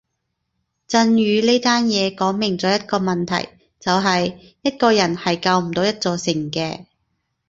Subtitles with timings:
[0.87, 6.87] 震宇呢單嘢講明咗一個問題就係一個人係救唔到一座城嘅